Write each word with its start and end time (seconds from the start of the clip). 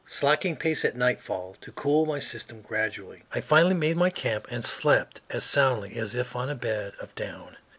Slackening 0.07 0.55
pace 0.55 0.83
at 0.83 0.95
nightfall 0.95 1.57
to 1.61 1.71
cool 1.71 2.07
my 2.07 2.17
system 2.17 2.61
gradually, 2.61 3.21
I 3.33 3.39
finally 3.39 3.75
made 3.75 3.97
my 3.97 4.09
camp 4.09 4.47
and 4.49 4.65
slept 4.65 5.21
as 5.29 5.43
soundly 5.43 5.95
as 5.99 6.15
if 6.15 6.35
on 6.35 6.49
a 6.49 6.55
bed 6.55 6.93
of 6.99 7.13
down. 7.13 7.57